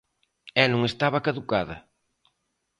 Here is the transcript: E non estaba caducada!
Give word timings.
E 0.61 0.63
non 0.71 0.81
estaba 0.89 1.23
caducada! 1.27 1.77